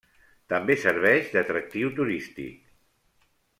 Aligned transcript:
També 0.53 0.77
serveix 0.83 1.29
d'atractiu 1.35 1.93
turístic. 2.01 2.67